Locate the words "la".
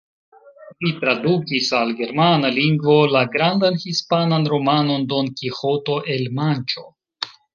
3.15-3.21